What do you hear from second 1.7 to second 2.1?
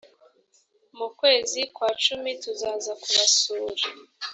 kwa